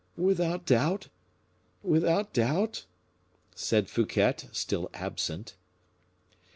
[0.17, 1.09] "Without doubt!
[1.83, 2.85] without doubt!"
[3.53, 5.55] said Fouquet, still absent.